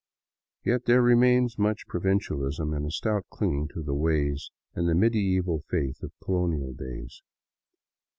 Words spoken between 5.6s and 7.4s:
faith of colonial days.